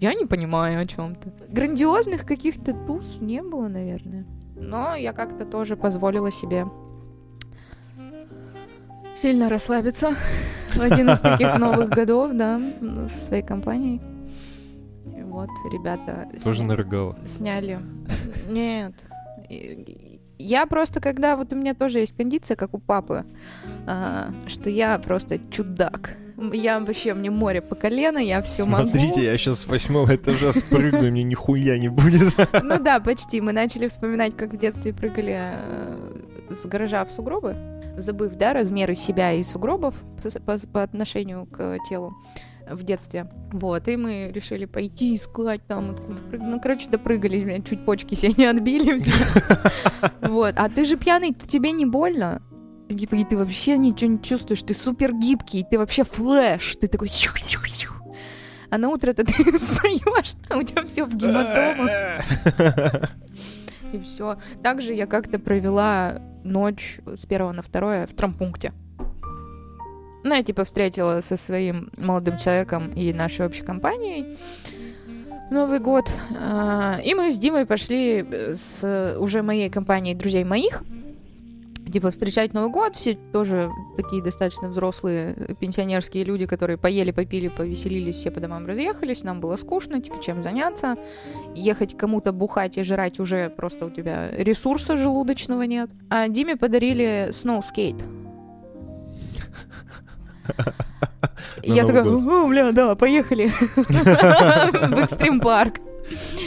[0.00, 1.32] я не понимаю о чем-то.
[1.48, 4.24] Грандиозных каких-то туз не было, наверное.
[4.56, 6.66] Но я как-то тоже позволила себе
[9.14, 10.14] сильно расслабиться
[10.74, 12.60] в один из таких новых годов, да,
[13.08, 14.00] со своей компанией.
[15.38, 17.16] Вот, ребята, Тоже сня- нарыгала.
[17.26, 17.78] сняли.
[18.48, 18.92] Нет.
[20.36, 23.24] Я просто, когда вот у меня тоже есть кондиция, как у папы,
[23.86, 26.16] а, что я просто чудак.
[26.52, 28.88] Я вообще, мне море по колено, я все могу.
[28.88, 32.34] Смотрите, я сейчас с восьмого этажа спрыгну, мне нихуя не будет.
[32.62, 33.40] Ну да, почти.
[33.40, 36.14] Мы начали вспоминать, как в детстве прыгали э,
[36.50, 37.56] с гаража в сугробы,
[37.96, 42.12] забыв, да, размеры себя и сугробов по, по- по отношению к телу
[42.70, 43.28] в детстве.
[43.52, 45.96] Вот, и мы решили пойти искать там
[46.32, 48.98] Ну, короче, допрыгались, блядь, чуть почки себе не отбили.
[50.20, 52.42] Вот, а ты же пьяный, тебе не больно?
[52.88, 57.08] Типа, и ты вообще ничего не чувствуешь, ты супер гибкий, ты вообще flash, ты такой.
[58.70, 61.90] А на утро-то ты встаешь, а у тебя все в гематомах.
[63.92, 64.38] И все.
[64.62, 68.72] Также я как-то провела ночь с первого на второе в травмпункте.
[70.28, 74.36] Ну, я типа встретила со своим молодым человеком и нашей общей компанией
[75.50, 76.10] Новый год.
[76.38, 80.82] А, И мы с Димой пошли э, с уже моей компанией друзей моих
[81.90, 87.48] типа встречать Новый год, все тоже такие достаточно взрослые э, пенсионерские люди, которые поели, попили,
[87.48, 90.96] повеселились, все по домам разъехались, нам было скучно, типа чем заняться,
[91.54, 95.88] ехать кому-то бухать и жрать уже просто у тебя ресурса желудочного нет.
[96.10, 97.96] А Диме подарили сноускейт.
[101.62, 105.80] И я такая, о, бля, да, поехали в экстрим парк.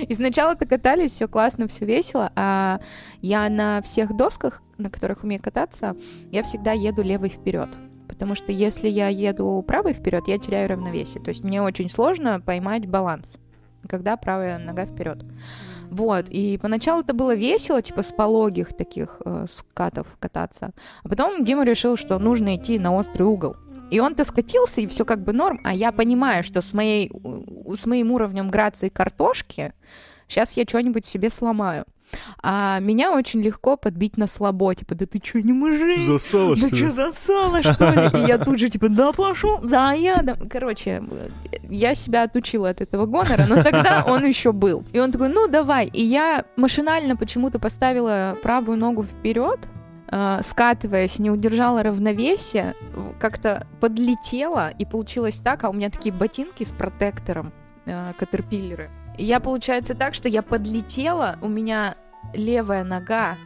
[0.07, 2.79] И сначала-то катались, все классно, все весело, а
[3.21, 5.95] я на всех досках, на которых умею кататься,
[6.31, 7.69] я всегда еду левой вперед.
[8.07, 11.23] Потому что если я еду правой вперед, я теряю равновесие.
[11.23, 13.37] То есть мне очень сложно поймать баланс,
[13.87, 15.23] когда правая нога вперед.
[15.91, 20.71] Вот, и поначалу это было весело, типа с пологих таких э, скатов кататься.
[21.03, 23.57] А потом Дима решил, что нужно идти на острый угол.
[23.91, 27.12] И он-то скатился, и все как бы норм, а я понимаю, что с, моей,
[27.75, 29.73] с моим уровнем грации картошки
[30.27, 31.86] сейчас я что-нибудь себе сломаю.
[32.43, 35.99] А меня очень легко подбить на слабо, типа, да ты что, не мужик?
[36.06, 36.89] Засала, Да что ли?
[36.89, 38.23] засала, что ли?
[38.23, 40.36] И я тут же, типа, да пошел, да я, да.
[40.49, 41.04] Короче,
[41.69, 44.84] я себя отучила от этого гонора, но тогда он еще был.
[44.91, 45.88] И он такой, ну давай.
[45.88, 49.60] И я машинально почему-то поставила правую ногу вперед,
[50.43, 52.76] скатываясь, не удержала равновесие,
[53.19, 57.54] как-то подлетела, и получилось так, а у меня такие ботинки с протектором,
[57.86, 58.89] э, катерпиллеры.
[59.17, 61.95] Я, получается, так, что я подлетела, у меня
[62.34, 63.38] левая нога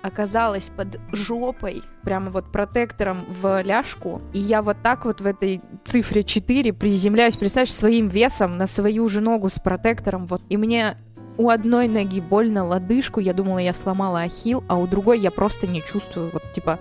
[0.00, 5.60] оказалась под жопой, прямо вот протектором в ляжку, и я вот так вот в этой
[5.84, 10.96] цифре 4 приземляюсь, представляешь, своим весом на свою же ногу с протектором, вот, и мне
[11.38, 15.66] у одной ноги больно лодыжку, я думала, я сломала ахилл, а у другой я просто
[15.66, 16.78] не чувствую, вот, типа,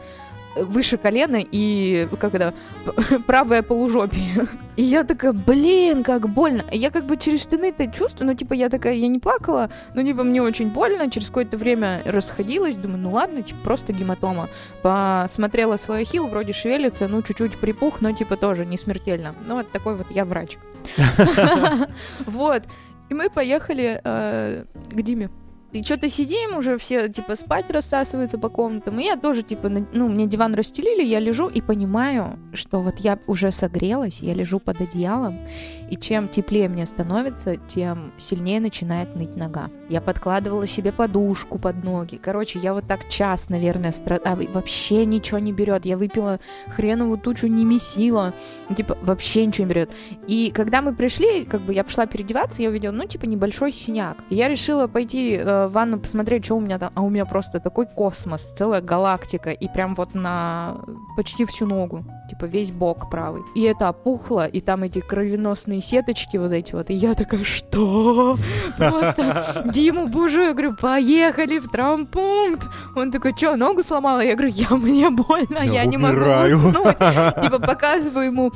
[0.56, 2.54] выше колена и, как это,
[3.28, 4.48] правое полужопие.
[4.76, 6.64] И я такая, блин, как больно.
[6.72, 10.04] Я как бы через штаны это чувствую, ну, типа, я такая, я не плакала, ну,
[10.04, 14.50] типа, мне очень больно, через какое-то время расходилась, думаю, ну, ладно, типа, просто гематома.
[14.82, 19.36] Посмотрела свой ахилл, вроде шевелится, ну, чуть-чуть припух, но, типа, тоже не смертельно.
[19.46, 20.58] Ну, вот такой вот я врач.
[22.26, 22.64] Вот.
[23.10, 25.30] И мы поехали э, к Диме.
[25.74, 29.00] И что-то сидим, уже все, типа, спать рассасываются по комнатам.
[29.00, 33.00] И я тоже, типа, на- ну, мне диван расстелили, я лежу и понимаю, что вот
[33.00, 35.46] я уже согрелась, я лежу под одеялом,
[35.90, 39.70] и чем теплее мне становится, тем сильнее начинает ныть нога.
[39.90, 42.16] Я подкладывала себе подушку под ноги.
[42.16, 44.42] Короче, я вот так час, наверное, страдала.
[44.54, 45.86] Вообще ничего не берет.
[45.86, 48.34] Я выпила хреновую тучу немесила.
[48.70, 49.92] Ну, Типа, вообще ничего не берет.
[50.28, 54.18] И когда мы пришли, как бы я пошла переодеваться, я увидела, ну, типа, небольшой синяк.
[54.30, 56.92] Я решила пойти э, в ванну посмотреть, что у меня там.
[56.94, 59.52] А у меня просто такой космос, целая галактика.
[59.52, 60.78] И прям вот на
[61.16, 62.06] почти всю ногу.
[62.30, 63.42] Типа, весь бок правый.
[63.56, 66.90] И это опухло, и там эти кровеносные сеточки вот эти вот.
[66.90, 68.38] И я такая, что?
[68.78, 72.68] Просто Диму бужу, я говорю, поехали в травмпункт.
[72.96, 74.20] Он такой, что, ногу сломала?
[74.20, 76.98] Я говорю, я, мне больно, я, не могу уснуть.
[77.42, 78.52] Типа, показываю ему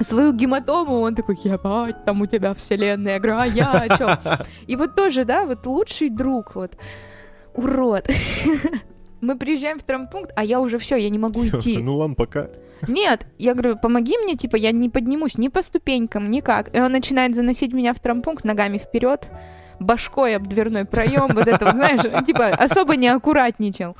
[0.00, 3.14] свою гематому, он такой, ебать, там у тебя вселенная.
[3.14, 4.44] Я говорю, а я чё?
[4.66, 6.76] И вот тоже, да, вот лучший друг, вот,
[7.54, 8.08] урод.
[9.20, 11.78] Мы приезжаем в травмпункт, а я уже все, я не могу идти.
[11.82, 12.48] Ну ладно, пока.
[12.86, 16.74] Нет, я говорю, помоги мне, типа, я не поднимусь ни по ступенькам, никак.
[16.76, 19.28] И он начинает заносить меня в травмпункт ногами вперед,
[19.80, 23.96] башкой об дверной проем, вот это, знаешь, типа, особо не аккуратничал.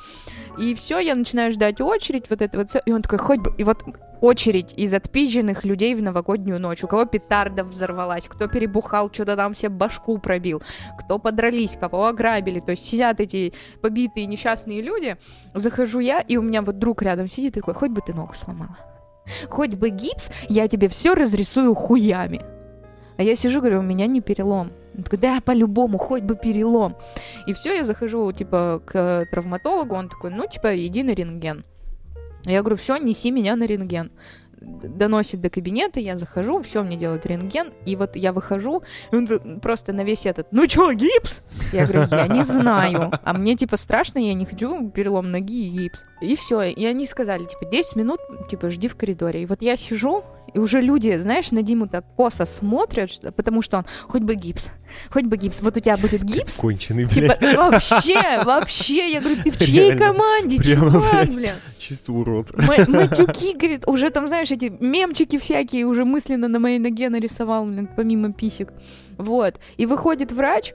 [0.57, 2.81] И все, я начинаю ждать очередь, вот это вот все.
[2.85, 3.53] И он такой, хоть бы...
[3.57, 3.83] И вот
[4.21, 6.83] очередь из отпизженных людей в новогоднюю ночь.
[6.83, 10.61] У кого петарда взорвалась, кто перебухал, что-то там себе башку пробил,
[10.99, 12.59] кто подрались, кого ограбили.
[12.59, 15.17] То есть сидят эти побитые несчастные люди.
[15.53, 18.77] Захожу я, и у меня вот друг рядом сидит такой, хоть бы ты ногу сломала.
[19.49, 22.41] Хоть бы гипс, я тебе все разрисую хуями.
[23.17, 24.71] А я сижу, говорю, у меня не перелом.
[24.95, 26.95] Он такой, да, по-любому, хоть бы перелом.
[27.47, 31.63] И все, я захожу, типа, к травматологу, он такой, ну, типа, иди на рентген.
[32.51, 34.11] Я говорю, все, неси меня на рентген.
[34.61, 39.93] Доносит до кабинета, я захожу, все, мне делают рентген, и вот я выхожу, он просто
[39.93, 41.41] на весь этот, ну чё, гипс?
[41.71, 43.11] Я говорю, я не знаю.
[43.23, 46.03] А мне, типа, страшно, я не хочу перелом ноги и гипс.
[46.21, 49.43] И все, и они сказали, типа, 10 минут, типа, жди в коридоре.
[49.43, 53.61] И вот я сижу, и уже люди, знаешь, на Диму так косо смотрят, что- потому
[53.61, 54.67] что он, хоть бы гипс,
[55.09, 57.55] хоть бы гипс, вот у тебя будет гипс, Конченый, Типа, блядь.
[57.57, 60.05] вообще, вообще, я говорю, ты в чьей Реально.
[60.05, 61.55] команде, Прямо, чувак, блядь.
[61.77, 62.51] Чисто урод.
[62.57, 67.65] Ма- Матюки, говорит, уже там, знаешь, эти мемчики всякие уже мысленно на моей ноге нарисовал,
[67.65, 68.73] блин, помимо писек.
[69.17, 69.55] Вот.
[69.77, 70.73] И выходит врач,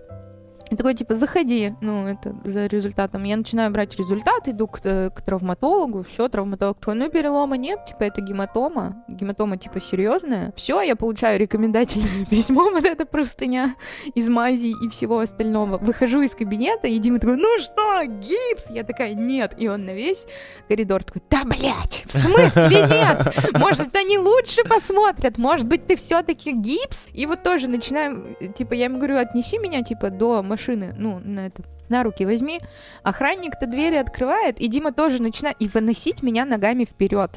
[0.75, 3.25] и такой, типа, заходи, ну, это за результатом.
[3.25, 7.85] Я начинаю брать результат, иду к, э, к травматологу, все, травматолог такой, ну, перелома нет,
[7.87, 10.53] типа, это гематома, гематома, типа, серьезная.
[10.57, 13.77] Все, я получаю рекомендательное письмо, вот эта простыня
[14.15, 15.79] из мази и всего остального.
[15.79, 18.69] Выхожу из кабинета, и Дима такой, ну что, гипс?
[18.71, 19.55] Я такая, нет.
[19.57, 20.27] И он на весь
[20.69, 23.53] коридор такой, да, блядь, в смысле нет?
[23.55, 27.07] Может, они лучше посмотрят, может быть, ты все-таки гипс?
[27.13, 31.47] И вот тоже начинаем, типа, я ему говорю, отнеси меня, типа, до машины, ну, на
[31.47, 32.61] это, на руки возьми.
[33.03, 37.31] Охранник-то двери открывает, и Дима тоже начинает и выносить меня ногами вперед.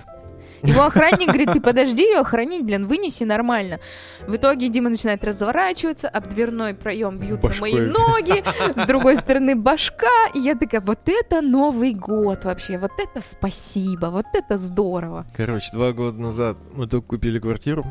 [0.63, 3.79] Его охранник говорит, ты подожди ее охранить, блин, вынеси нормально.
[4.27, 7.73] В итоге Дима начинает разворачиваться, об дверной проем бьются Башкой.
[7.73, 8.43] мои ноги,
[8.75, 14.07] с другой стороны башка, и я такая, вот это Новый год вообще, вот это спасибо,
[14.07, 15.25] вот это здорово.
[15.35, 17.85] Короче, два года назад мы только купили квартиру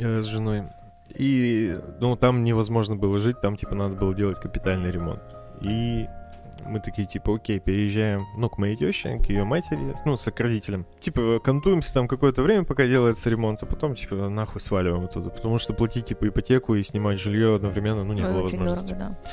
[0.00, 0.64] э, с женой.
[1.16, 5.22] И, ну, там невозможно было жить, там, типа, надо было делать капитальный ремонт.
[5.60, 6.06] И
[6.66, 10.86] мы такие, типа, окей, переезжаем, ну, к моей теще, к ее матери, ну, с родителем.
[11.00, 15.30] Типа, контуемся там какое-то время, пока делается ремонт, а потом, типа, нахуй сваливаем оттуда.
[15.30, 18.92] Потому что платить, типа, ипотеку и снимать жилье одновременно, ну, не было Очень возможности.
[18.94, 19.30] дорого, да.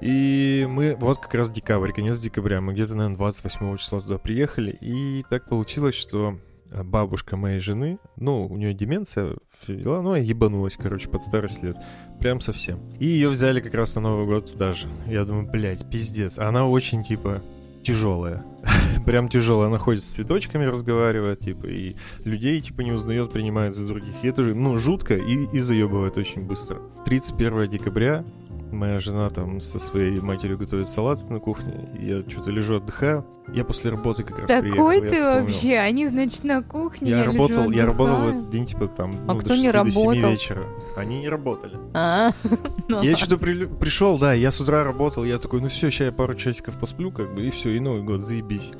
[0.00, 4.70] И мы, вот как раз декабрь, конец декабря, мы где-то, наверное, 28 числа туда приехали,
[4.80, 6.38] и так получилось, что
[6.70, 11.76] бабушка моей жены, ну, у нее деменция, все дела, ну, ебанулась, короче, под старость лет,
[12.20, 12.80] прям совсем.
[12.98, 14.86] И ее взяли как раз на Новый год туда же.
[15.06, 16.38] Я думаю, блядь, пиздец.
[16.38, 17.42] Она очень, типа,
[17.82, 18.44] тяжелая.
[19.06, 19.68] Прям тяжелая.
[19.68, 24.14] Она ходит с цветочками, разговаривает, типа, и людей, типа, не узнает, принимает за других.
[24.22, 26.80] И это же, ну, жутко и, и заебывает очень быстро.
[27.04, 28.24] 31 декабря
[28.70, 31.88] Моя жена там со своей матерью готовит салат на кухне.
[31.98, 33.24] Я что-то лежу, отдыхаю.
[33.52, 34.70] Я после работы как раз приехал.
[34.76, 38.28] Такой я ты вообще, они, значит, на кухне, Я, я, лежу, работал, я работал в
[38.28, 40.30] этот день, типа, там, А ну, кто до не 6 до 7 работал?
[40.30, 40.64] вечера.
[40.96, 41.78] Они не работали.
[41.94, 42.32] А,
[42.88, 46.12] ну Я что-то пришел, да, я с утра работал, я такой, ну все, сейчас я
[46.12, 48.72] пару часиков посплю, как бы, и все, и Новый год, заебись.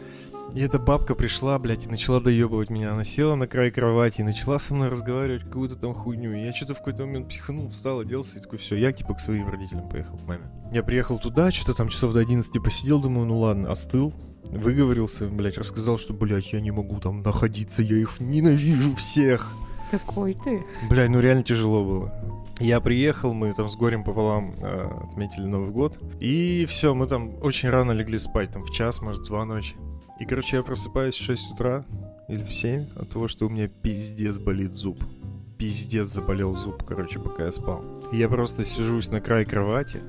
[0.55, 2.93] И эта бабка пришла, блядь, и начала доебывать меня.
[2.93, 6.33] Она села на край кровати и начала со мной разговаривать какую-то там хуйню.
[6.33, 9.21] И я что-то в какой-то момент психанул, встал, оделся и такой, все, я типа к
[9.21, 10.51] своим родителям поехал, к маме.
[10.73, 14.13] Я приехал туда, что-то там часов до 11 посидел, думаю, ну ладно, остыл.
[14.45, 19.55] Выговорился, блядь, рассказал, что, блядь, я не могу там находиться, я их ненавижу всех.
[19.91, 20.65] Такой ты.
[20.89, 22.15] Блядь, ну реально тяжело было.
[22.61, 25.99] Я приехал, мы там с горем пополам э, отметили Новый год.
[26.21, 29.77] И все, мы там очень рано легли спать, там в час, может, два ночи.
[30.21, 31.85] И, короче, я просыпаюсь в 6 утра
[32.29, 34.99] или в 7 от того, что у меня пиздец болит зуб.
[35.59, 37.85] Пиздец заболел зуб, короче, пока я спал.
[38.13, 40.01] И я просто сижусь на край кровати,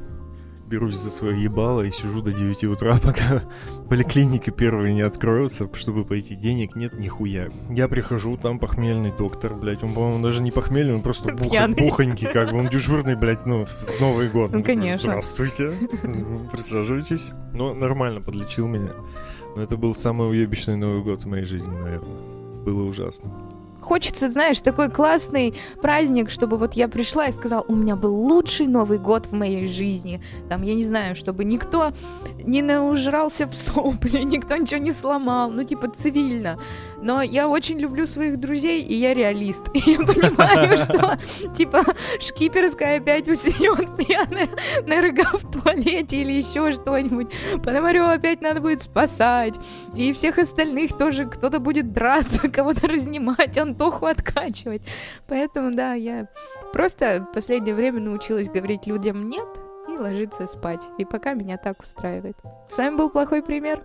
[0.68, 3.44] берусь за свое ебало и сижу до 9 утра, пока
[3.90, 6.36] поликлиника первые не откроются, чтобы пойти.
[6.36, 7.50] Денег нет нихуя.
[7.72, 9.84] Я прихожу, там похмельный доктор, блядь.
[9.84, 12.60] Он, по-моему, даже не похмельный, он просто буха- бухонький, как бы.
[12.60, 14.52] Он дежурный, блядь, ну, в Новый год.
[14.52, 15.10] Ну, конечно.
[15.12, 15.74] Здравствуйте.
[16.52, 17.32] Присаживайтесь.
[17.54, 18.92] Ну, нормально подлечил меня.
[19.56, 22.64] Но это был самый уебищный Новый год в моей жизни, наверное.
[22.64, 23.49] Было ужасно.
[23.90, 28.68] Хочется, знаешь, такой классный праздник, чтобы вот я пришла и сказала, у меня был лучший
[28.68, 30.22] Новый год в моей жизни.
[30.48, 31.92] Там, я не знаю, чтобы никто
[32.38, 36.60] не наужрался в сопли, никто ничего не сломал, ну, типа, цивильно.
[37.02, 39.70] Но я очень люблю своих друзей, и я реалист.
[39.74, 41.18] И я понимаю, что,
[41.58, 41.84] типа,
[42.20, 44.50] шкиперская опять усидет пьяная
[44.86, 47.30] на рога в туалете или еще что-нибудь.
[47.64, 49.56] Пономарёва опять надо будет спасать.
[49.96, 54.82] И всех остальных тоже кто-то будет драться, кого-то разнимать, Антоху откачивать.
[55.28, 56.28] Поэтому, да, я
[56.74, 59.48] просто в последнее время научилась говорить людям «нет»
[59.88, 60.82] и ложиться спать.
[60.98, 62.36] И пока меня так устраивает.
[62.74, 63.82] С вами был плохой пример.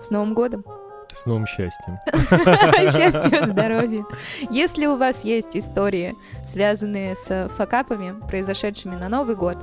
[0.00, 0.64] С Новым годом!
[1.12, 1.98] С новым счастьем.
[2.92, 4.02] Счастья, здоровья.
[4.48, 6.14] Если у вас есть истории,
[6.46, 9.56] связанные с факапами, произошедшими на Новый год,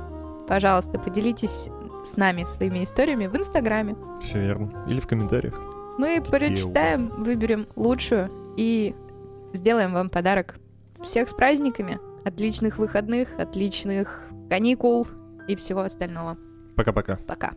[0.46, 1.70] пожалуйста, поделитесь
[2.04, 3.96] с нами своими историями в Инстаграме.
[4.20, 4.84] Все верно.
[4.86, 5.58] Или в комментариях.
[5.96, 8.94] Мы прочитаем, выберем лучшую и
[9.52, 10.56] сделаем вам подарок.
[11.02, 15.06] Всех с праздниками, отличных выходных, отличных каникул
[15.46, 16.36] и всего остального.
[16.74, 17.16] Пока-пока.
[17.26, 17.52] Пока.